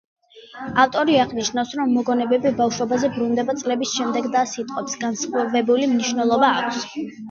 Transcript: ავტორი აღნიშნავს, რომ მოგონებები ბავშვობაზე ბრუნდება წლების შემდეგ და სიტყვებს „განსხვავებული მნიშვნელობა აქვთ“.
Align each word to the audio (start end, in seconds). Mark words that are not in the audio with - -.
ავტორი 0.83 1.17
აღნიშნავს, 1.23 1.75
რომ 1.81 1.93
მოგონებები 1.99 2.53
ბავშვობაზე 2.63 3.13
ბრუნდება 3.19 3.59
წლების 3.63 3.95
შემდეგ 4.01 4.33
და 4.41 4.45
სიტყვებს 4.57 5.01
„განსხვავებული 5.09 5.97
მნიშვნელობა 5.97 6.57
აქვთ“. 6.69 6.95